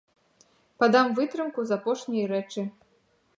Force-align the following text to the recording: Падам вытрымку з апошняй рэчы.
Падам 0.83 1.07
вытрымку 1.19 1.67
з 1.73 1.77
апошняй 1.77 2.25
рэчы. 2.33 2.61